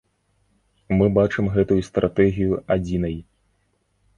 [0.99, 3.15] Мы бачым гэтую стратэгію адзінай.